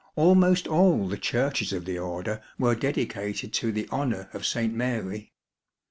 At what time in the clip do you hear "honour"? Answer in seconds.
3.89-4.31